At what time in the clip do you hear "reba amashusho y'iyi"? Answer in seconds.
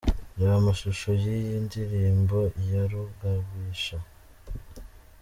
0.37-1.55